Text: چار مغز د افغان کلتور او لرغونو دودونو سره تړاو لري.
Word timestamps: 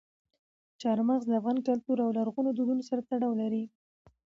چار 0.81 0.97
مغز 1.07 1.23
د 1.27 1.31
افغان 1.39 1.57
کلتور 1.67 1.97
او 2.05 2.09
لرغونو 2.17 2.49
دودونو 2.57 2.81
سره 2.89 3.01
تړاو 3.09 3.39
لري. 3.41 3.63